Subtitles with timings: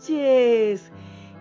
[0.00, 0.90] noches.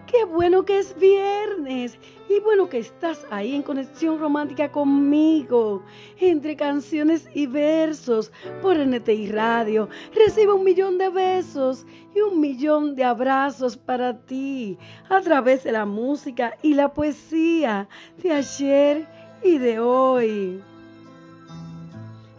[0.08, 5.84] Qué bueno que es viernes y bueno que estás ahí en conexión romántica conmigo,
[6.20, 9.88] entre canciones y versos por NTI Radio.
[10.16, 11.86] Recibe un millón de besos
[12.16, 17.88] y un millón de abrazos para ti a través de la música y la poesía
[18.18, 19.08] de ayer
[19.44, 20.62] y de hoy.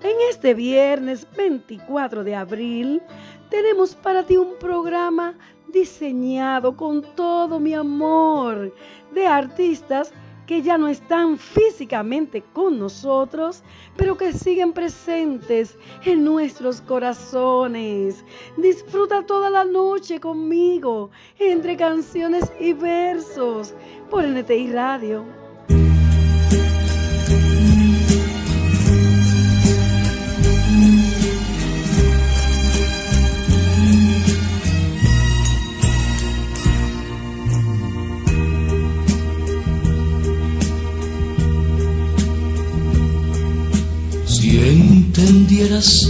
[0.02, 3.00] En este viernes 24 de abril
[3.48, 5.36] tenemos para ti un programa
[5.72, 8.74] diseñado con todo mi amor
[9.12, 10.12] de artistas
[10.46, 13.62] que ya no están físicamente con nosotros,
[13.96, 18.24] pero que siguen presentes en nuestros corazones.
[18.56, 23.74] Disfruta toda la noche conmigo entre canciones y versos
[24.10, 25.39] por NTI Radio
[45.10, 46.08] entendieras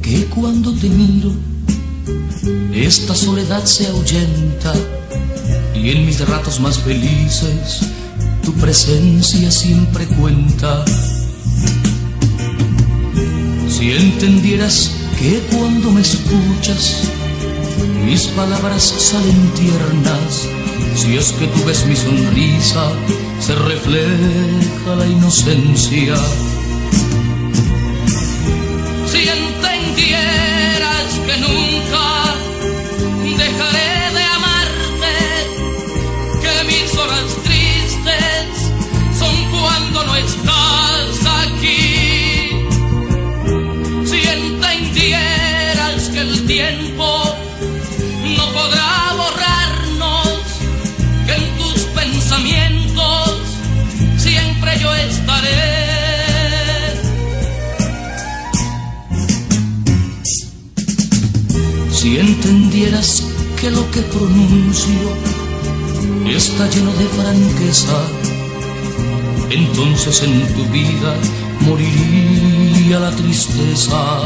[0.00, 1.32] que cuando te miro,
[2.72, 4.72] esta soledad se ahuyenta
[5.74, 7.80] y en mis ratos más felices
[8.44, 10.84] tu presencia siempre cuenta.
[13.68, 17.00] Si entendieras que cuando me escuchas,
[18.04, 20.46] mis palabras salen tiernas,
[20.94, 22.92] si es que tú ves mi sonrisa,
[23.40, 26.14] se refleja la inocencia
[63.70, 65.10] lo que pronuncio
[66.26, 68.06] está lleno de franqueza,
[69.50, 71.14] entonces en tu vida
[71.60, 74.24] moriría la tristeza.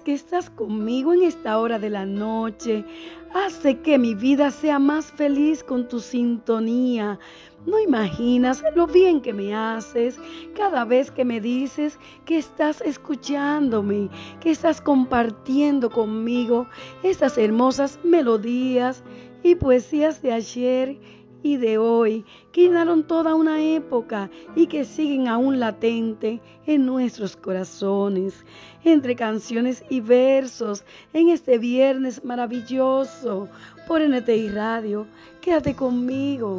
[0.00, 2.84] Que estás conmigo en esta hora de la noche.
[3.34, 7.18] Hace que mi vida sea más feliz con tu sintonía.
[7.66, 10.18] No imaginas lo bien que me haces
[10.56, 14.08] cada vez que me dices que estás escuchándome,
[14.40, 16.66] que estás compartiendo conmigo
[17.02, 19.02] estas hermosas melodías
[19.42, 20.98] y poesías de ayer
[21.42, 27.36] y de hoy, que llenaron toda una época y que siguen aún latente en nuestros
[27.36, 28.44] corazones,
[28.84, 33.48] entre canciones y versos, en este viernes maravilloso
[33.86, 35.06] por NTI Radio.
[35.40, 36.58] Quédate conmigo.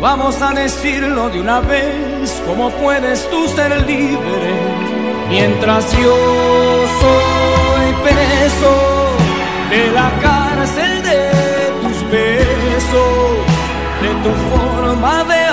[0.00, 4.52] Vamos a decirlo de una vez, ¿cómo puedes tú ser libre
[5.28, 6.16] mientras yo
[7.00, 8.72] soy preso
[9.70, 11.30] de la cárcel de
[11.82, 13.38] tus besos,
[14.00, 15.44] de tu forma de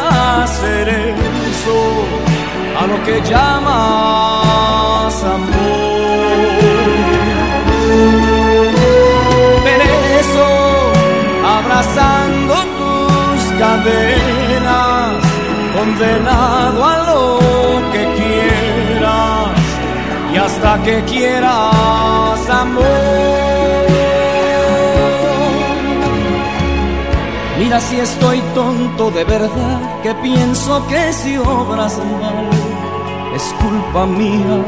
[0.43, 1.79] hacer eso,
[2.79, 5.65] a lo que llamas amor?
[9.63, 10.47] Preso,
[11.43, 12.34] abrazando
[13.59, 15.23] cadenas,
[15.75, 17.39] condenado a lo
[17.91, 19.49] que quieras
[20.33, 23.85] y hasta que quieras amor.
[27.57, 32.49] Mira si estoy tonto de verdad, que pienso que si obras mal
[33.35, 34.63] es culpa mía.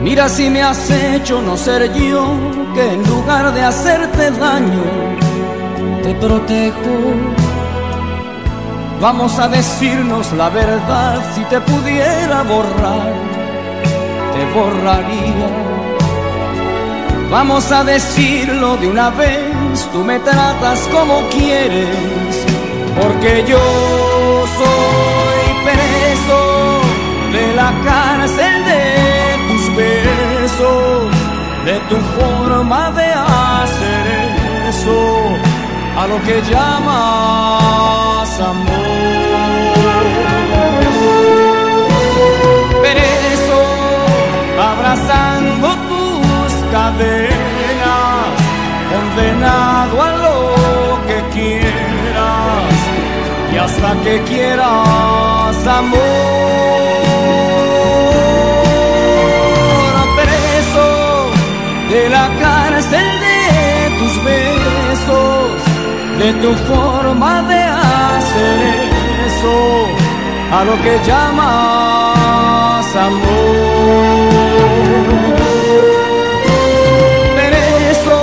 [0.00, 2.24] Mira si me has hecho no ser yo,
[2.74, 4.84] que en lugar de hacerte daño,
[6.02, 7.39] te protejo.
[9.00, 13.14] Vamos a decirnos la verdad, si te pudiera borrar,
[14.34, 15.48] te borraría.
[17.30, 21.96] Vamos a decirlo de una vez, tú me tratas como quieres,
[23.00, 23.58] porque yo
[24.58, 26.80] soy preso
[27.32, 28.84] de la cárcel de
[29.48, 31.14] tus besos,
[31.64, 35.19] de tu forma de hacer eso,
[36.00, 38.90] a lo que llamas amor.
[42.82, 43.60] Preso,
[44.72, 48.32] abrazando tus cadenas,
[48.90, 50.38] condenado a lo
[51.08, 52.76] que quieras
[53.52, 56.09] y hasta que quieras amor.
[66.34, 68.58] Tu forma de hacer
[69.26, 69.56] eso,
[70.52, 74.30] a lo que llamas amor.
[77.36, 78.20] Preso,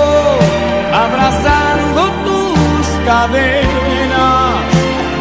[1.04, 4.54] abrazando tus cadenas,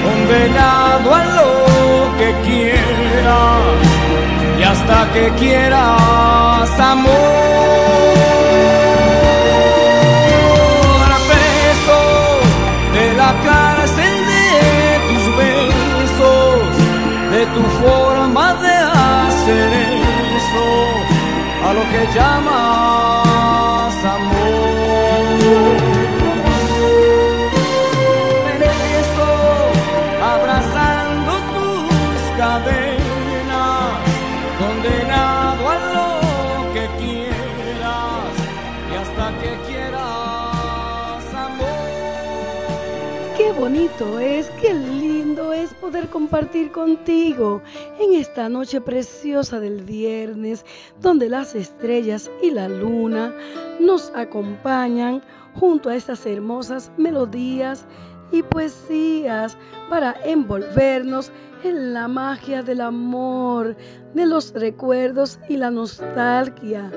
[0.06, 3.62] condenado a lo que quieras
[4.60, 7.38] y hasta que quieras amor.
[13.45, 14.48] Cárcel de
[15.07, 16.69] tus besos,
[17.31, 19.69] de tu forma de hacer
[20.38, 20.68] eso,
[21.68, 25.96] a lo que llamas amor.
[43.67, 47.61] Bonito es, qué lindo es poder compartir contigo
[47.99, 50.65] en esta noche preciosa del viernes,
[51.01, 53.35] donde las estrellas y la luna
[53.81, 55.21] nos acompañan
[55.53, 57.85] junto a estas hermosas melodías
[58.31, 59.57] y poesías
[59.89, 61.29] para envolvernos
[61.65, 63.75] en la magia del amor,
[64.13, 66.89] de los recuerdos y la nostalgia,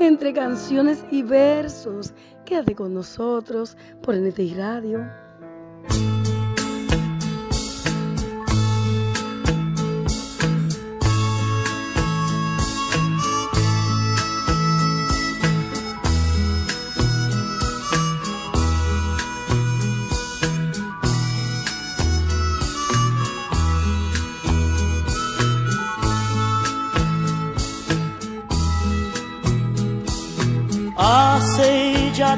[0.00, 2.12] entre canciones y versos.
[2.44, 5.06] Quédate con nosotros por NTI Radio.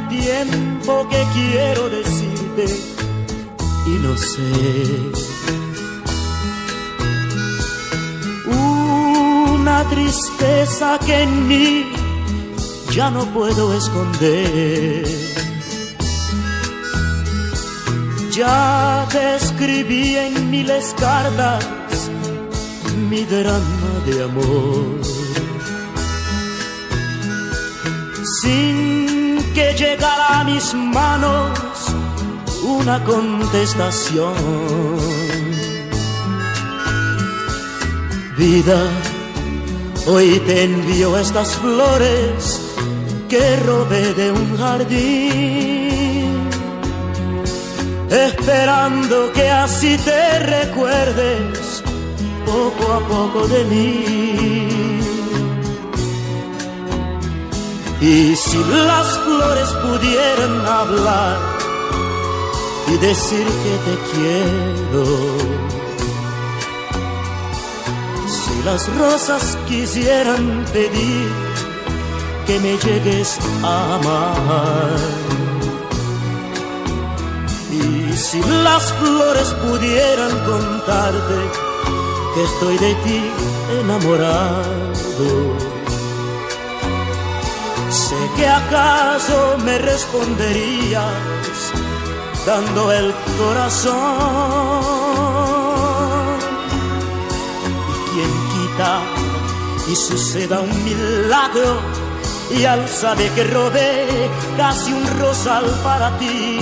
[0.08, 2.66] Tiempo que quiero decirte
[3.86, 4.52] y no sé.
[8.46, 11.92] Una tristeza que en mí
[12.90, 15.06] ya no puedo esconder.
[18.32, 21.66] Ya te escribí en miles cartas
[23.10, 24.98] mi drama de amor.
[28.42, 28.97] sin
[29.78, 31.50] que llegara a mis manos
[32.64, 34.34] una contestación.
[38.36, 38.80] Vida,
[40.06, 42.60] hoy te envío estas flores
[43.28, 46.48] que robé de un jardín.
[48.10, 51.82] esperando que así te recuerdes
[52.46, 54.47] poco a poco de mí.
[58.00, 61.38] Y si las flores pudieran hablar
[62.88, 65.04] y decir que te quiero,
[68.26, 71.28] si las rosas quisieran pedir
[72.46, 75.28] que me llegues a amar.
[78.18, 81.38] Si las flores pudieran contarte
[82.34, 83.22] que estoy de ti
[83.80, 85.67] enamorado,
[88.38, 91.04] que acaso me responderías
[92.46, 93.96] dando el corazón.
[97.90, 98.92] Y quien quita
[99.90, 101.80] y suceda un milagro
[102.50, 106.60] y al saber que robé casi un rosal para ti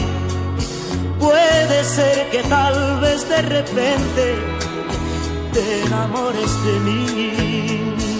[1.19, 4.37] Puede ser que tal vez de repente
[5.53, 8.16] te enamores de mí.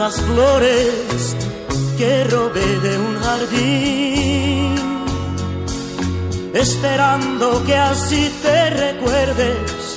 [0.00, 1.36] Estas flores
[1.98, 4.74] que robé de un jardín,
[6.54, 9.96] esperando que así te recuerdes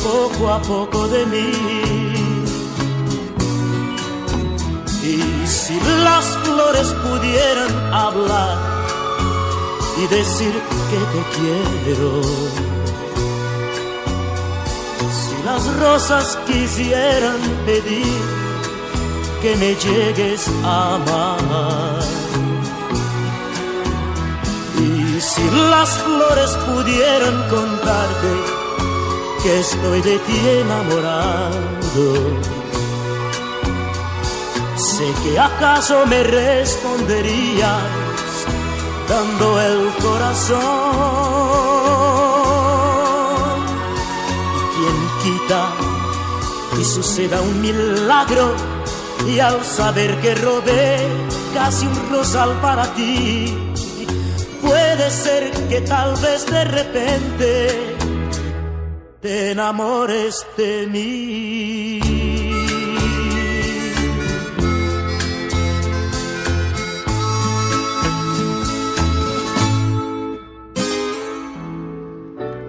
[0.00, 1.52] poco a poco de mí.
[5.02, 8.58] Y si las flores pudieran hablar
[9.98, 10.52] y decir
[10.88, 12.22] que te quiero,
[15.18, 18.41] si las rosas quisieran pedir
[19.42, 22.00] que me llegues a amar.
[24.78, 28.30] Y si las flores pudieran contarte
[29.42, 32.06] que estoy de ti enamorado,
[34.76, 37.82] sé que acaso me responderías
[39.08, 40.60] dando el corazón.
[44.76, 45.62] Quien quita
[46.80, 48.71] y suceda un milagro
[49.26, 50.96] y al saber que robé
[51.54, 53.54] casi un rosal para ti,
[54.60, 57.96] puede ser que tal vez de repente
[59.20, 62.00] te enamores de mí.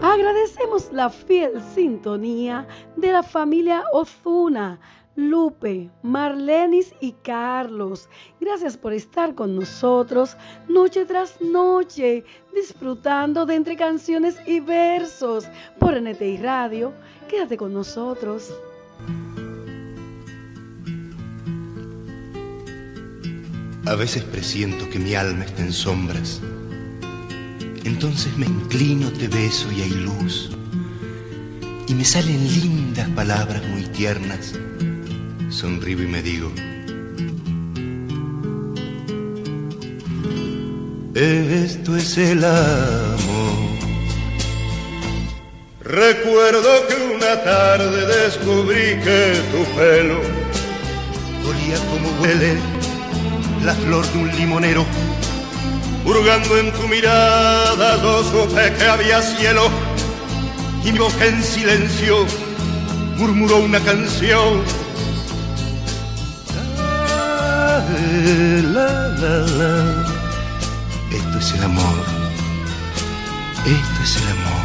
[0.02, 4.80] Agradecemos la fiel sintonía de la familia Ozuna
[5.16, 8.10] Lupe, Marlenis y Carlos.
[8.42, 10.36] Gracias por estar con nosotros
[10.68, 15.46] noche tras noche, disfrutando de entre canciones y versos
[15.80, 16.94] por NTI Radio.
[17.30, 18.52] Quédate con nosotros.
[23.86, 26.42] A veces presiento que mi alma está en sombras.
[27.84, 30.50] Entonces me inclino, te beso y hay luz.
[31.88, 34.58] Y me salen lindas palabras muy tiernas
[35.54, 36.52] sonrío y me digo,
[41.14, 43.54] esto es el amor.
[45.82, 50.20] Recuerdo que una tarde descubrí que tu pelo
[51.48, 52.58] olía como huele
[53.64, 54.86] la flor de un limonero.
[56.06, 59.70] Hurgando en tu mirada, yo supe que había cielo
[60.84, 62.26] y mi boca en silencio
[63.18, 64.83] murmuró una canción
[71.12, 72.06] esto es el amor.
[73.66, 74.64] Esto es el amor.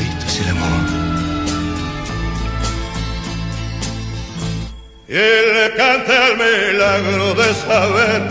[0.00, 0.86] Esto es el amor.
[5.08, 8.22] Y él canta el milagro de saber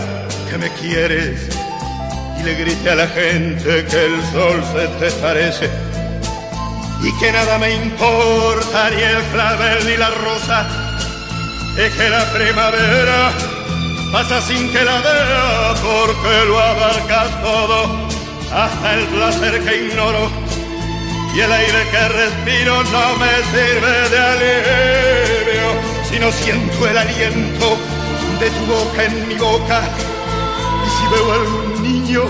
[0.50, 1.48] que me quieres
[2.38, 5.81] y le grite a la gente que el sol se te parece
[7.02, 10.66] y que nada me importa ni el clavel ni la rosa,
[11.72, 13.32] y que la primavera
[14.12, 18.08] pasa sin que la vea porque lo abarcas todo,
[18.54, 20.30] hasta el placer que ignoro.
[21.34, 25.68] Y el aire que respiro no me sirve de alivio,
[26.08, 27.78] si no siento el aliento
[28.38, 29.82] de tu boca en mi boca.
[30.84, 32.24] Y si veo a algún niño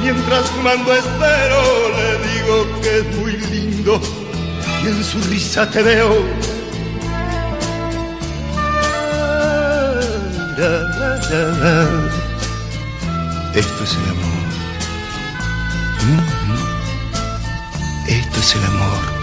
[0.00, 1.62] mientras fumando espero
[1.96, 4.00] le digo que es muy lindo
[4.82, 6.24] y en su risa te veo
[13.54, 14.36] Esto es el amor.
[18.08, 19.15] Esto es el amor.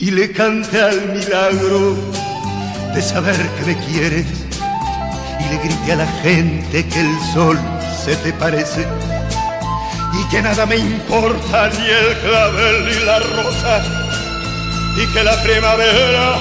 [0.00, 1.94] Y le cante al milagro
[2.94, 4.26] de saber que me quieres.
[5.38, 7.58] Y le grite a la gente que el sol
[8.04, 8.86] se te parece
[10.12, 13.82] y que nada me importa ni el clavel ni la rosa
[14.96, 16.40] y que la primavera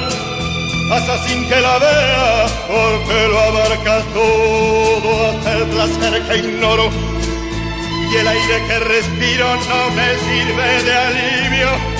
[0.89, 6.89] pasa sin que la vea porque lo abarca todo hasta el placer que ignoro
[8.11, 11.98] y el aire que respiro no me sirve de alivio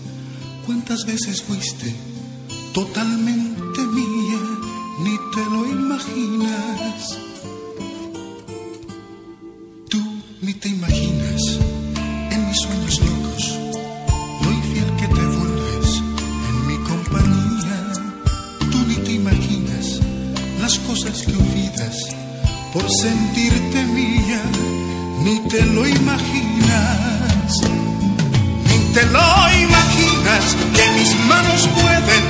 [0.63, 1.95] cuántas veces fuiste
[2.75, 4.39] totalmente mía,
[4.99, 7.17] ni te lo imaginas.
[9.89, 10.03] Tú
[10.41, 10.86] ni te imaginas
[23.01, 24.41] sentirte mía,
[25.23, 27.61] ni te lo imaginas.
[28.67, 29.27] Ni te lo
[29.65, 32.23] imaginas que mis manos pueden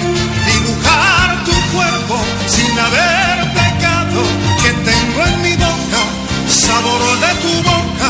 [0.50, 2.16] dibujar tu cuerpo
[2.48, 4.20] sin haber pecado,
[4.62, 6.02] que tengo en mi boca
[6.50, 8.10] sabor de tu boca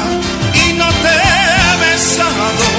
[0.66, 2.70] y no te he besado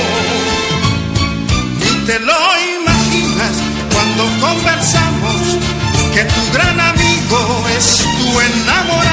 [1.81, 2.41] ni te lo
[2.81, 3.55] imaginas
[3.93, 5.41] cuando conversamos
[6.15, 9.08] que tu gran amigo es tu enamorado,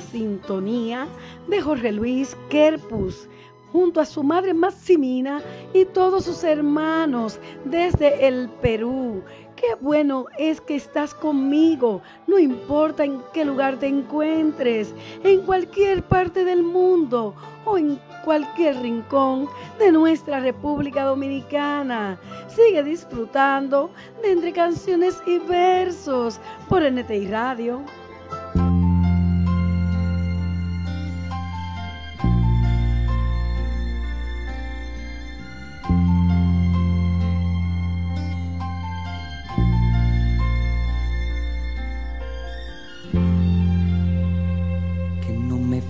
[0.00, 1.06] sintonía
[1.48, 3.28] de Jorge Luis Kerpus
[3.72, 5.42] junto a su madre Maximina
[5.74, 9.22] y todos sus hermanos desde el Perú.
[9.56, 16.02] Qué bueno es que estás conmigo, no importa en qué lugar te encuentres, en cualquier
[16.02, 22.18] parte del mundo o en cualquier rincón de nuestra República Dominicana.
[22.48, 23.90] Sigue disfrutando
[24.22, 27.82] de entre canciones y versos por NTI Radio.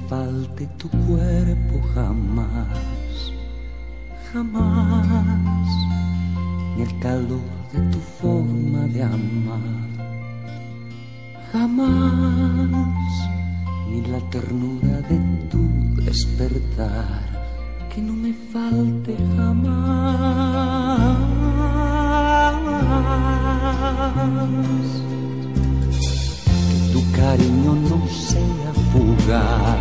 [0.09, 3.33] Falte tu cuerpo jamás,
[4.33, 5.69] jamás,
[6.77, 7.41] ni el calor
[7.73, 9.89] de tu forma de amar,
[11.53, 13.11] jamás,
[13.91, 15.19] ni la ternura de
[15.51, 15.63] tu
[16.05, 17.23] despertar,
[17.93, 20.77] que no me falte jamás
[27.17, 29.79] cariño no sea fugaz.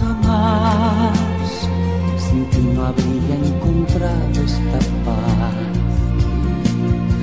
[0.00, 1.68] Jamás
[2.24, 5.56] sin ti no habría encontrado esta paz.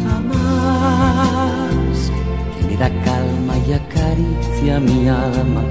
[0.04, 1.98] Jamás
[2.54, 5.64] que me da calma y acaricia mi alma,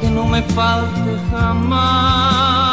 [0.00, 2.71] que no me falte jamás.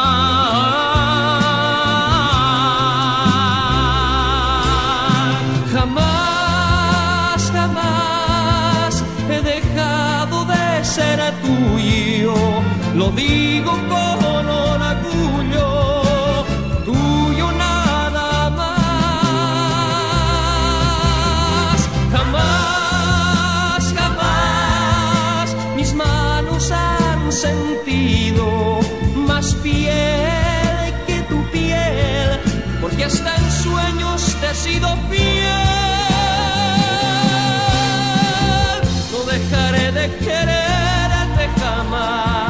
[13.15, 15.69] Digo con orgullo,
[16.85, 18.89] tuyo nada más.
[22.13, 28.79] Jamás, jamás mis manos han sentido
[29.27, 32.39] más piel que tu piel,
[32.81, 35.49] porque hasta en sueños te he sido fiel.
[39.11, 42.48] No dejaré de quererte jamás,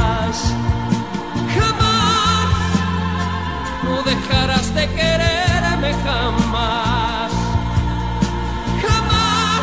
[4.79, 7.31] de quererme jamás,
[8.83, 9.61] jamás.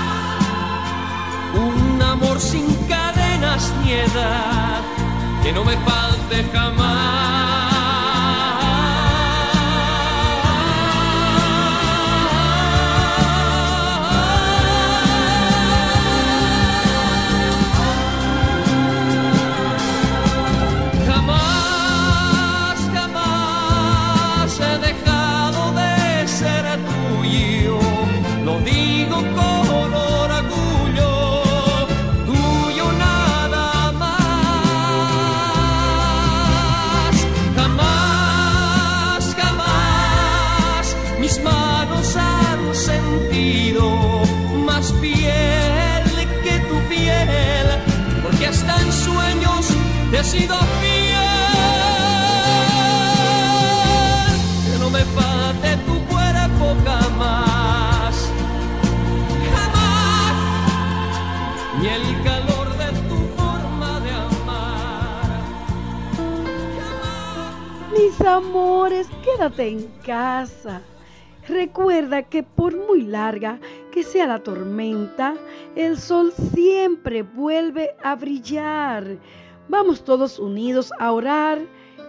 [1.55, 4.83] Un amor sin cadenas ni edad,
[5.43, 7.66] que no me falte jamás.
[44.87, 46.05] Más piel
[46.45, 47.67] que tu piel,
[48.23, 49.69] porque hasta en sueños
[50.11, 51.17] te he sido fiel.
[54.65, 58.15] Que no me falte tu cuerpo jamás,
[59.53, 60.35] jamás,
[61.81, 65.41] ni el calor de tu forma de amar.
[66.79, 67.93] Jamás.
[67.93, 70.83] Mis amores, quédate en casa.
[71.49, 73.61] Recuerda que por muy larga
[73.97, 75.37] que sea la tormenta,
[75.75, 79.17] el sol siempre vuelve a brillar.
[79.71, 81.61] Vamos todos unidos a orar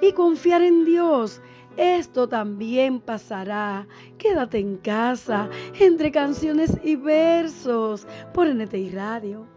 [0.01, 1.41] y confiar en Dios.
[1.77, 3.87] Esto también pasará.
[4.17, 5.47] Quédate en casa
[5.79, 9.47] entre canciones y versos por NTI Radio.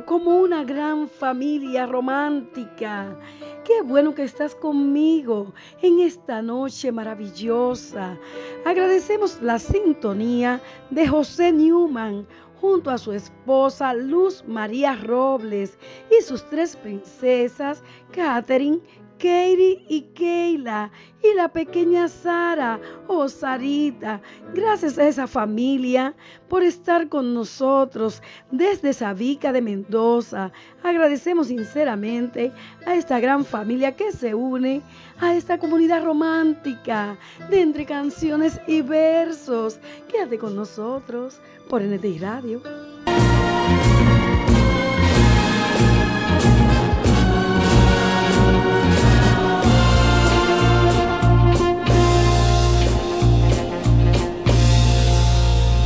[0.00, 3.14] Como una gran familia romántica.
[3.64, 5.52] Qué bueno que estás conmigo
[5.82, 8.18] en esta noche maravillosa.
[8.64, 12.26] Agradecemos la sintonía de José Newman
[12.58, 15.78] junto a su esposa Luz María Robles
[16.10, 18.80] y sus tres princesas, Catherine,
[19.22, 20.90] Katie y Keila
[21.22, 24.20] y la pequeña Sara o oh Sarita.
[24.52, 26.12] Gracias a esa familia
[26.48, 30.50] por estar con nosotros desde Sabica de Mendoza.
[30.82, 32.50] Agradecemos sinceramente
[32.84, 34.82] a esta gran familia que se une
[35.20, 37.16] a esta comunidad romántica
[37.48, 39.78] de entre canciones y versos.
[40.10, 42.91] Quédate con nosotros por NTI Radio.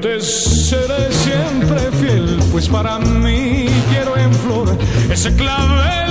[0.00, 4.76] Te seré siempre fiel, pues para mí quiero en flor
[5.10, 6.01] ese clavel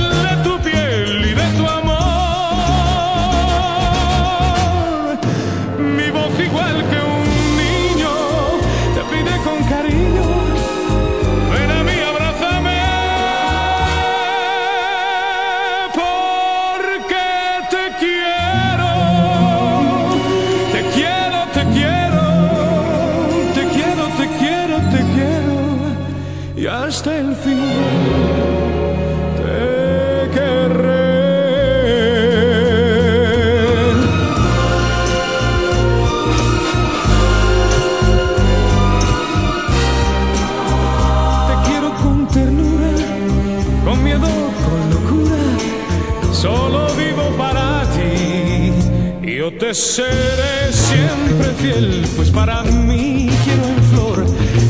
[49.74, 54.26] seré siempre fiel, pues para mí quiero en flor.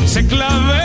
[0.05, 0.81] Se clavel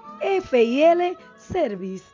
[0.49, 2.07] FIL Service.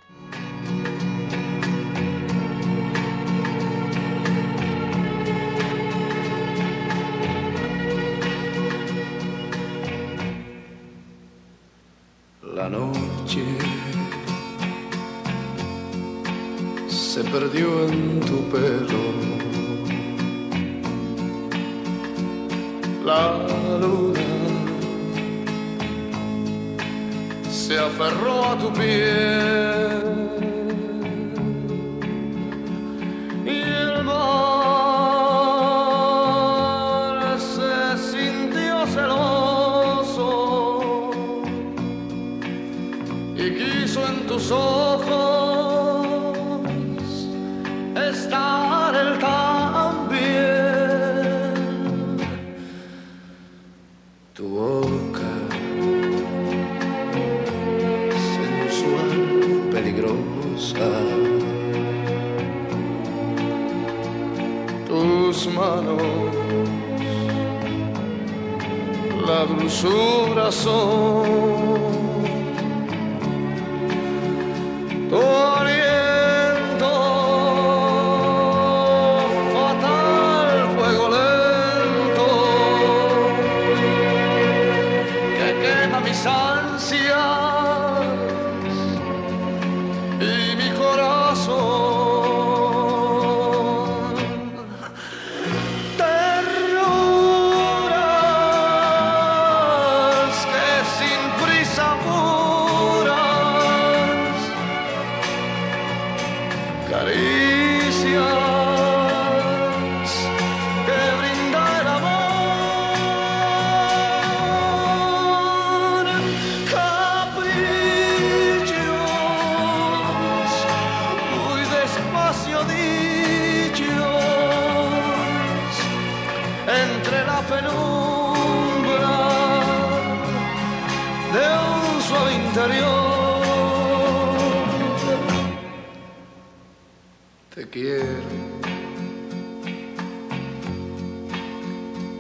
[12.55, 13.45] La noche
[16.89, 19.03] se perdió en tu pelo.
[23.05, 23.47] La
[23.81, 24.21] luna
[27.51, 30.18] se aferró a tu piel.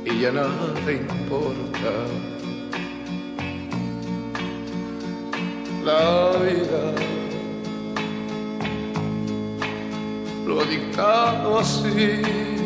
[0.04, 1.92] Y ya nada importa.
[5.84, 6.92] La vida
[10.46, 12.57] lo ha dictado así.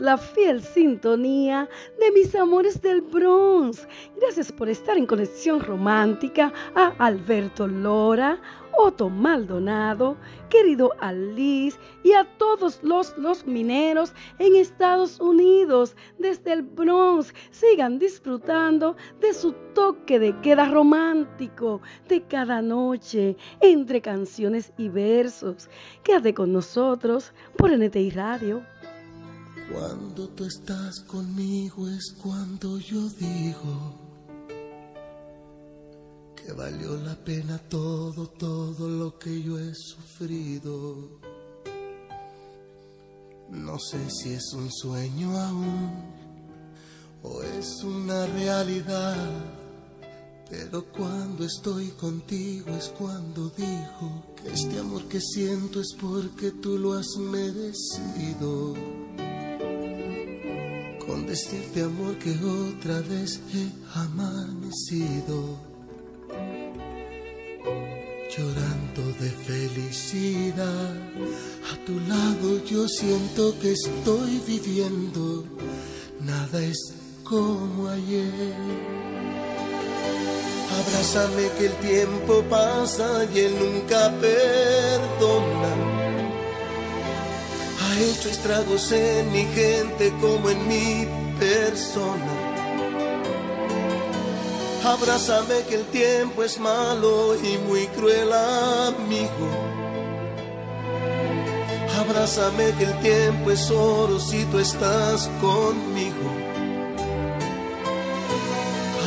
[0.00, 1.68] La fiel sintonía
[2.00, 3.86] de mis amores del Bronx.
[4.16, 8.40] Gracias por estar en conexión romántica a Alberto Lora,
[8.72, 10.16] Otto Maldonado,
[10.48, 17.34] querido Alice y a todos los, los mineros en Estados Unidos desde el Bronx.
[17.50, 25.68] Sigan disfrutando de su toque de queda romántico de cada noche entre canciones y versos.
[26.02, 28.62] Quédate con nosotros por NTI Radio.
[29.72, 33.94] Cuando tú estás conmigo es cuando yo digo
[36.34, 41.20] que valió la pena todo, todo lo que yo he sufrido.
[43.48, 45.90] No sé si es un sueño aún
[47.22, 49.16] o es una realidad,
[50.48, 56.76] pero cuando estoy contigo es cuando digo que este amor que siento es porque tú
[56.76, 58.74] lo has merecido
[61.10, 63.66] con decirte amor que otra vez he
[63.98, 65.58] amanecido.
[68.32, 70.94] Llorando de felicidad.
[71.72, 75.44] A tu lado yo siento que estoy viviendo.
[76.20, 76.78] Nada es
[77.24, 78.54] como ayer.
[80.78, 85.99] Abrázame que el tiempo pasa y él nunca perdona
[88.00, 91.06] ha hecho estragos en mi gente como en mi
[91.38, 92.32] persona.
[94.84, 99.48] Abrázame que el tiempo es malo y muy cruel amigo.
[101.98, 106.30] Abrázame que el tiempo es oro si tú estás conmigo.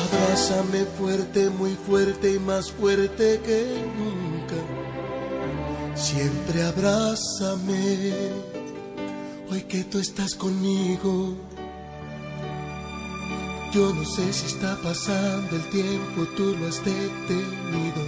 [0.05, 4.55] Abrázame fuerte, muy fuerte y más fuerte que nunca.
[5.95, 8.52] Siempre abrázame
[9.53, 11.35] hoy que tú estás conmigo.
[13.71, 18.03] Yo no sé si está pasando el tiempo, tú lo has detenido.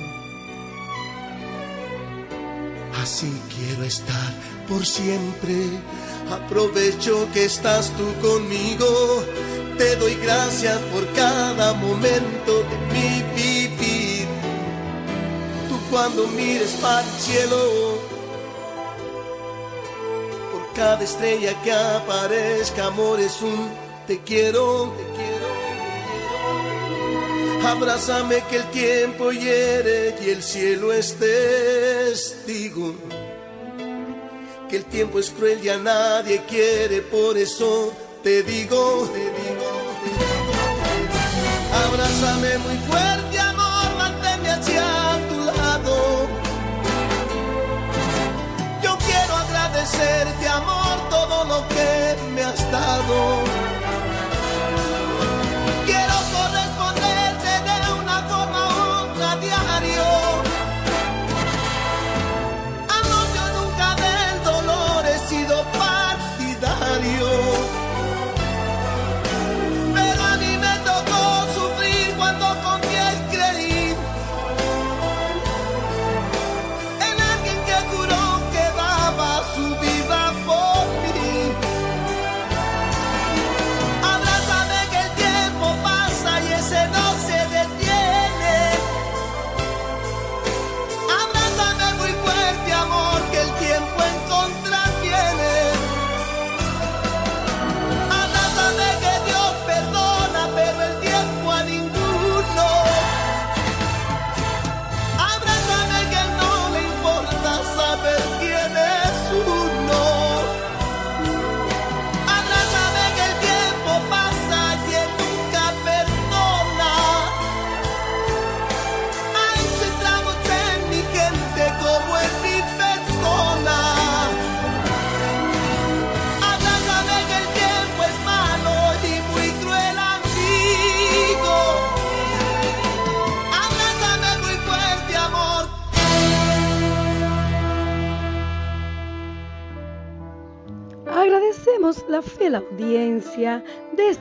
[3.01, 4.33] Así quiero estar
[4.67, 5.55] por siempre.
[6.31, 9.23] Aprovecho que estás tú conmigo.
[9.77, 14.27] Te doy gracias por cada momento de mi vivir.
[15.69, 17.94] Tú cuando mires para el cielo
[20.75, 23.69] cada estrella que aparezca, amor, es un
[24.05, 25.75] te quiero, te quiero, te
[27.59, 27.67] quiero.
[27.67, 32.93] Abrázame que el tiempo hiere y el cielo es testigo.
[34.69, 39.69] Que el tiempo es cruel y a nadie quiere, por eso te digo, te digo,
[40.01, 40.35] te digo.
[41.87, 43.24] Abrázame muy fuerte,
[49.95, 53.74] agradecerte, amor, todo lo que me has dado.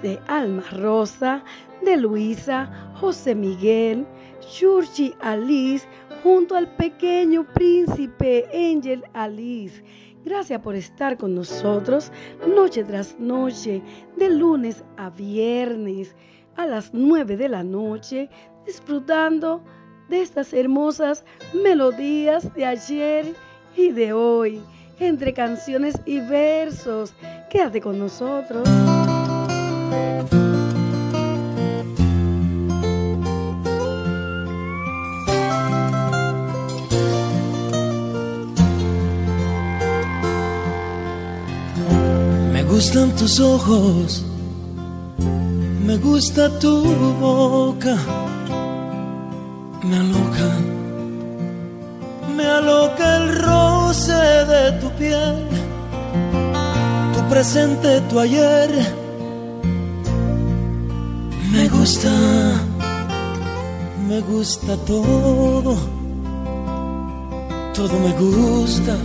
[0.05, 1.43] Desde Alma Rosa,
[1.83, 4.07] de Luisa, José Miguel,
[4.43, 5.89] Shurchi Alice,
[6.23, 9.83] junto al pequeño príncipe Angel Alice.
[10.23, 12.13] Gracias por estar con nosotros
[12.47, 13.83] noche tras noche,
[14.19, 16.15] de lunes a viernes,
[16.57, 18.29] a las 9 de la noche,
[18.67, 19.63] disfrutando
[20.11, 21.25] de estas hermosas
[21.55, 23.35] melodías de ayer
[23.75, 24.61] y de hoy,
[24.99, 27.15] entre canciones y versos.
[27.49, 28.69] Quédate con nosotros.
[42.53, 44.25] Me gustan tus ojos,
[45.87, 46.83] me gusta tu
[47.21, 47.97] boca
[49.85, 50.51] me aloca,
[52.37, 55.47] me aloca el roce de tu piel,
[57.15, 59.04] tu presente, tu ayer.
[61.55, 62.11] Me gusta,
[64.09, 65.77] me gusta todo,
[67.73, 68.97] todo me gusta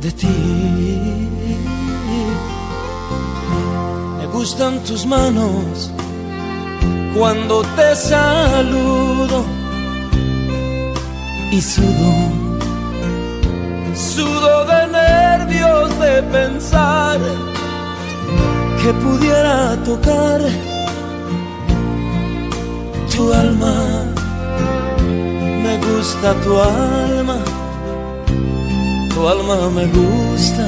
[0.00, 0.36] de ti.
[4.18, 5.90] Me gustan tus manos
[7.18, 9.44] cuando te saludo
[11.50, 12.14] y sudo,
[13.96, 17.53] sudo de nervios de pensar
[18.84, 20.40] que pudiera tocar
[23.10, 23.76] tu alma.
[25.64, 27.38] Me gusta tu alma,
[29.14, 30.66] tu alma me gusta,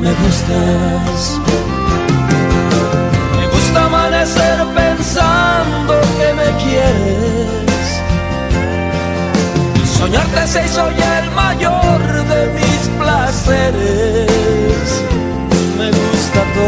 [0.00, 1.40] me gustas
[3.76, 7.86] amanecer pensando que me quieres.
[9.98, 14.33] Soñarte se hizo ya el mayor de mis placeres.
[16.54, 16.60] Me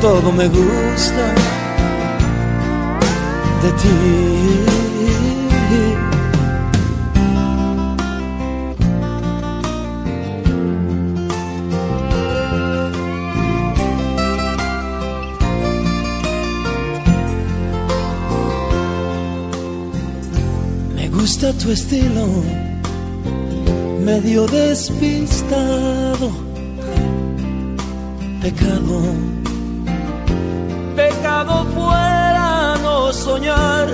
[0.00, 1.34] todo, todo me gusta
[3.62, 4.72] de ti.
[21.22, 22.26] gusta tu estilo,
[24.04, 26.41] medio despistado.
[28.42, 29.00] Pecado,
[30.96, 33.86] pecado fuera no soñar,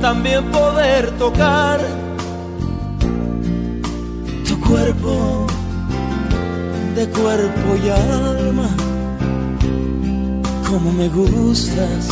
[0.00, 1.78] también poder tocar
[4.44, 5.46] tu cuerpo
[6.96, 8.68] de cuerpo y alma,
[10.68, 12.08] como me gustas,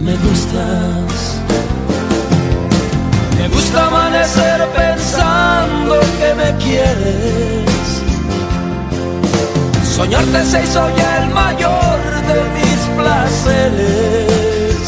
[0.00, 1.38] me gustas.
[3.38, 7.77] Me gusta amanecer pensando que me quieres.
[9.98, 14.78] Soñarte se hizo ya el mayor de mis placeres.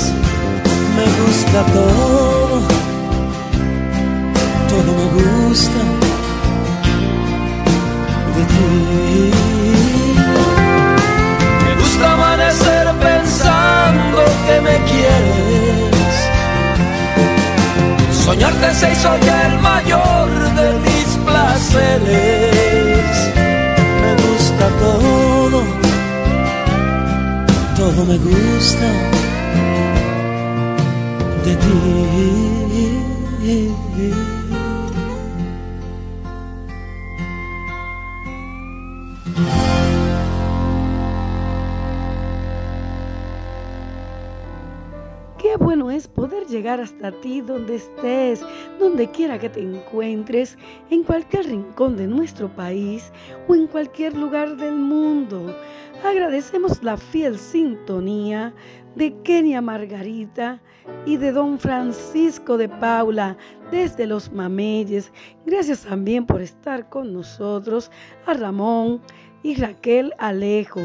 [0.95, 2.61] Me gusta todo,
[4.71, 5.07] todo me
[5.49, 5.83] gusta
[8.37, 9.33] de ti.
[11.65, 16.15] Me gusta amanecer pensando que me quieres
[18.25, 22.60] Soñarte se hizo ya el mayor de mis placeres.
[24.81, 25.63] Todo,
[27.77, 28.87] todo me gusta
[31.45, 32.11] de ti.
[46.51, 48.45] llegar hasta ti donde estés,
[48.81, 50.57] donde quiera que te encuentres,
[50.91, 53.13] en cualquier rincón de nuestro país
[53.47, 55.55] o en cualquier lugar del mundo.
[56.03, 58.55] Agradecemos la fiel sintonía
[58.97, 60.61] de Kenia Margarita
[61.05, 63.37] y de don Francisco de Paula
[63.71, 65.13] desde los Mameyes.
[65.45, 67.91] Gracias también por estar con nosotros,
[68.27, 69.01] a Ramón
[69.43, 70.81] y Raquel Alejo.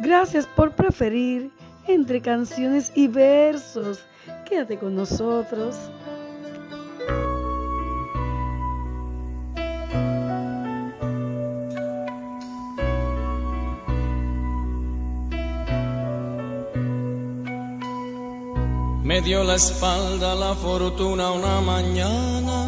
[0.00, 1.50] Gracias por preferir
[1.86, 4.04] entre canciones y versos.
[4.48, 5.76] Quédate con nosotros.
[19.28, 22.58] Dio la espalda la fortuna una mañana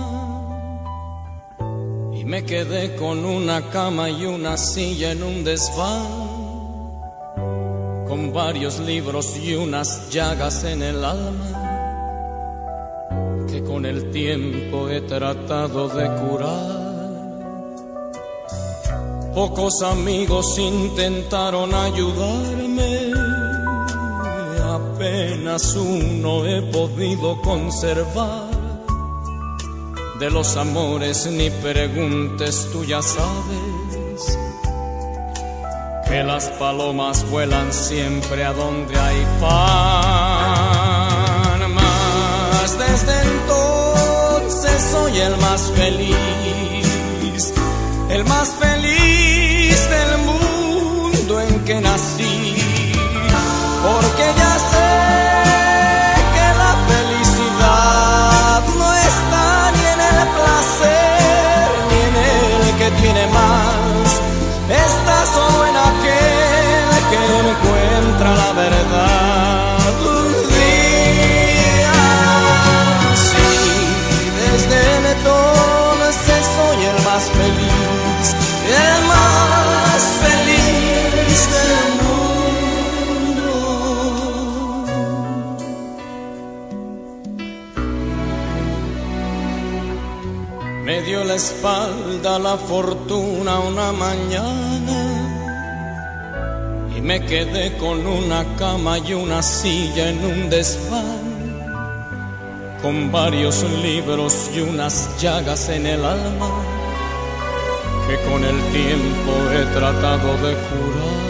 [2.13, 6.31] y me quedé con una cama y una silla en un desván
[8.33, 11.51] varios libros y unas llagas en el alma
[13.51, 16.81] que con el tiempo he tratado de curar.
[19.35, 22.70] Pocos amigos intentaron ayudarme,
[25.51, 28.51] apenas uno he podido conservar.
[30.19, 34.39] De los amores ni preguntes, tú ya sabes
[36.07, 39.51] que las palomas vuelan siempre a donde hay pan.
[41.75, 47.55] Mas desde entonces soy el más feliz,
[48.11, 49.20] el más feliz
[91.07, 94.99] Dio la espalda la fortuna una mañana
[96.97, 101.57] y me quedé con una cama y una silla en un desván,
[102.83, 106.49] con varios libros y unas llagas en el alma
[108.07, 111.21] que con el tiempo he tratado de curar.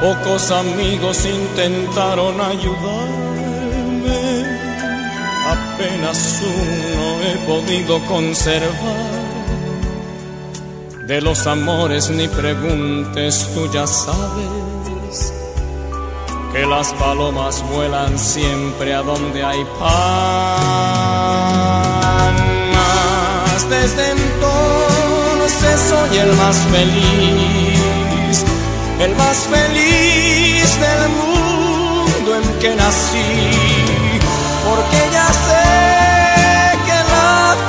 [0.00, 3.17] Pocos amigos intentaron ayudarme,
[5.78, 9.28] apenas uno he podido conservar.
[11.06, 15.32] De los amores ni preguntes, tú ya sabes
[16.52, 19.98] que las palomas vuelan siempre a donde hay pan.
[23.70, 28.44] Desde entonces soy el más feliz,
[28.98, 33.50] el más feliz del mundo en que nací,
[34.64, 35.67] porque ya sé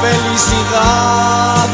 [0.02, 1.70] felicidad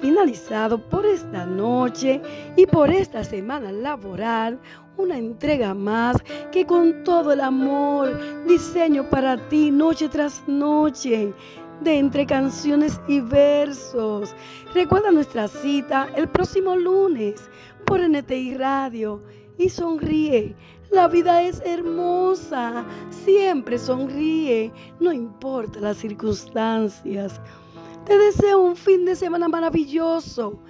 [0.00, 2.20] finalizado por esta noche
[2.56, 4.58] y por esta semana laboral
[4.96, 6.16] una entrega más
[6.52, 11.32] que con todo el amor diseño para ti noche tras noche
[11.80, 14.34] de entre canciones y versos.
[14.74, 17.48] Recuerda nuestra cita el próximo lunes
[17.84, 19.22] por NTI Radio
[19.58, 20.54] y sonríe.
[20.90, 27.40] La vida es hermosa, siempre sonríe, no importa las circunstancias.
[28.06, 30.60] Te deseo un fin de semana maravilloso,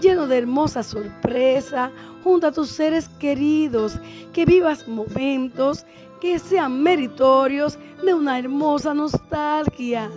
[0.00, 1.90] lleno de hermosas sorpresas,
[2.22, 3.98] junto a tus seres queridos,
[4.32, 5.84] que vivas momentos
[6.20, 10.08] que sean meritorios de una hermosa nostalgia.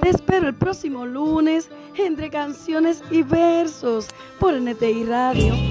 [0.00, 4.08] Te espero el próximo lunes entre canciones y versos
[4.40, 5.67] por NTI Radio.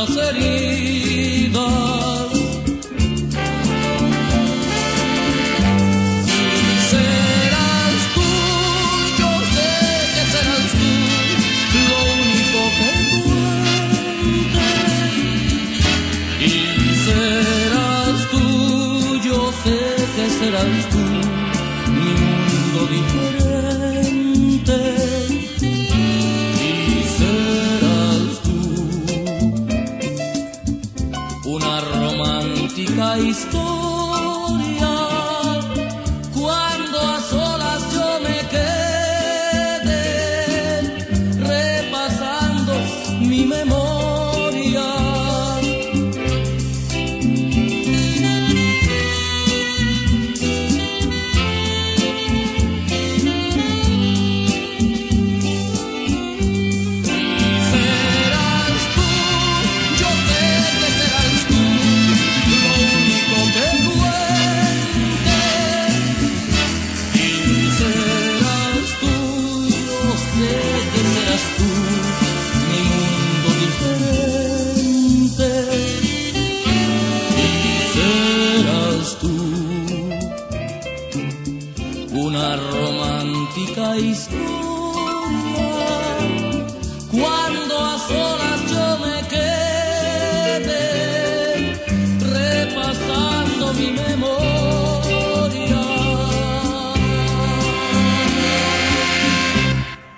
[0.00, 0.59] passarinho.